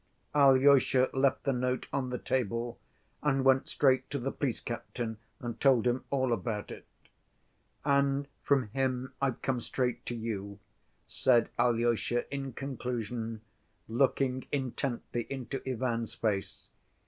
[0.33, 2.79] Alyosha left the note on the table
[3.21, 6.87] and went straight to the police captain and told him all about it.
[7.85, 10.57] "And from him I've come straight to you,"
[11.05, 13.41] said Alyosha, in conclusion,
[13.87, 16.65] looking intently into Ivan's face.